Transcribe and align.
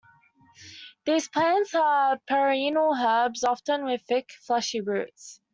These 1.05 1.27
plants 1.27 1.75
are 1.75 2.19
perennial 2.27 2.91
herbs, 2.99 3.43
often 3.43 3.85
with 3.85 4.01
thick, 4.07 4.31
fleshy 4.31 4.81
roots. 4.81 5.39